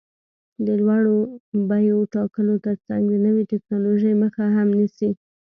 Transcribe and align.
د 0.65 0.67
لوړو 0.81 1.17
بیو 1.69 1.97
ټاکلو 2.13 2.55
ترڅنګ 2.65 3.03
د 3.09 3.15
نوې 3.25 3.43
ټکنالوژۍ 3.51 4.13
مخه 4.23 4.43
هم 4.55 4.67
نیسي. 4.77 5.09